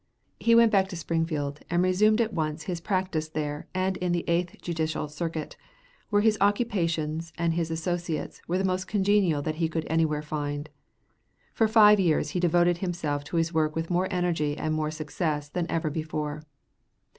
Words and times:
He 0.39 0.55
went 0.55 0.71
back 0.71 0.87
to 0.89 0.95
Springfield, 0.95 1.59
and 1.69 1.83
resumed 1.83 2.21
at 2.21 2.33
once 2.33 2.63
his 2.63 2.81
practice 2.81 3.29
there 3.29 3.67
and 3.75 3.97
in 3.97 4.13
the 4.13 4.27
Eighth 4.27 4.59
Judicial 4.59 5.07
Circuit, 5.07 5.57
where 6.09 6.23
his 6.23 6.39
occupations 6.41 7.31
and 7.37 7.53
his 7.53 7.69
associates 7.69 8.41
were 8.47 8.57
the 8.57 8.63
most 8.63 8.87
congenial 8.87 9.43
that 9.43 9.57
he 9.61 9.69
could 9.69 9.85
anywhere 9.91 10.23
find. 10.23 10.71
For 11.53 11.67
five 11.67 11.99
years 11.99 12.31
he 12.31 12.39
devoted 12.39 12.79
himself 12.79 13.23
to 13.25 13.37
his 13.37 13.53
work 13.53 13.75
with 13.75 13.91
more 13.91 14.07
energy 14.09 14.57
and 14.57 14.73
more 14.73 14.89
success 14.89 15.47
than 15.49 15.69
ever 15.69 15.91
before. 15.91 16.41